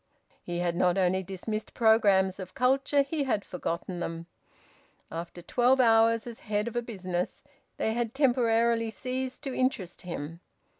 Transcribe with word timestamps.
He 0.41 0.57
had 0.57 0.75
not 0.75 0.97
only 0.97 1.21
dismissed 1.21 1.75
programmes 1.75 2.39
of 2.39 2.55
culture, 2.55 3.03
he 3.03 3.25
had 3.25 3.45
forgotten 3.45 3.99
them. 3.99 4.25
After 5.11 5.43
twelve 5.43 5.79
hours 5.79 6.25
as 6.25 6.39
head 6.39 6.67
of 6.67 6.75
a 6.75 6.81
business, 6.81 7.43
they 7.77 7.93
had 7.93 8.15
temporarily 8.15 8.89
ceased 8.89 9.43
to 9.43 9.53
interest 9.53 10.01
him. 10.01 10.39